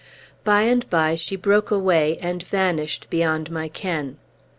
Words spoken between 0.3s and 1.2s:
By and by